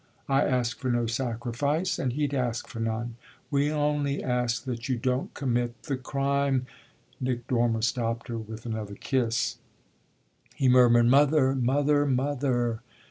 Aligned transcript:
I 0.27 0.41
ask 0.41 0.79
for 0.79 0.89
no 0.89 1.05
sacrifice 1.05 1.99
and 1.99 2.13
he'd 2.13 2.33
ask 2.33 2.67
for 2.67 2.79
none. 2.79 3.17
We 3.51 3.71
only 3.71 4.23
ask 4.23 4.63
that 4.65 4.89
you 4.89 4.97
don't 4.97 5.31
commit 5.35 5.83
the 5.83 5.95
crime!" 5.95 6.65
Nick 7.21 7.45
Dormer 7.47 7.83
stopped 7.83 8.27
her 8.29 8.39
with 8.39 8.65
another 8.65 8.95
kiss; 8.95 9.59
he 10.55 10.67
murmured 10.67 11.05
"Mother, 11.05 11.53
mother, 11.53 12.07
mother!" 12.07 12.79